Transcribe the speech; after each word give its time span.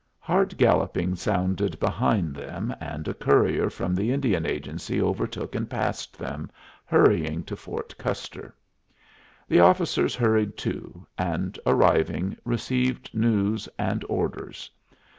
Hard 0.17 0.57
galloping 0.57 1.15
sounded 1.15 1.79
behind 1.79 2.33
them, 2.35 2.75
and 2.79 3.07
a 3.07 3.13
courier 3.13 3.69
from 3.69 3.93
the 3.93 4.11
Indian 4.11 4.47
agency 4.47 4.99
overtook 4.99 5.53
and 5.53 5.69
passed 5.69 6.17
them, 6.17 6.49
hurrying 6.85 7.43
to 7.43 7.55
Fort 7.55 7.95
Custer. 7.99 8.55
The 9.47 9.59
officers 9.59 10.15
hurried 10.15 10.57
too, 10.57 11.05
and, 11.19 11.59
arriving, 11.67 12.35
received 12.43 13.13
news 13.13 13.69
and 13.77 14.03
orders. 14.09 14.71